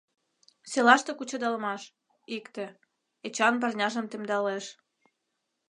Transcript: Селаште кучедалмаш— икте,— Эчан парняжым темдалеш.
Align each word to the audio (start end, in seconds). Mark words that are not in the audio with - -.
Селаште 0.71 1.11
кучедалмаш— 1.15 1.81
икте,— 2.37 2.65
Эчан 3.27 3.55
парняжым 3.61 4.05
темдалеш. 4.11 4.65